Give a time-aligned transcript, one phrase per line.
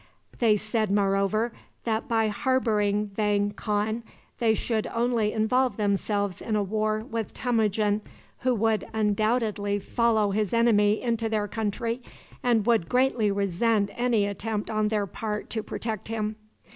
[0.39, 1.53] They said, moreover,
[1.83, 4.01] that, by harboring Vang Khan,
[4.39, 8.01] they should only involve themselves in a war with Temujin,
[8.39, 12.01] who would undoubtedly follow his enemy into their country,
[12.41, 16.35] and would greatly resent any attempt on their part to protect him.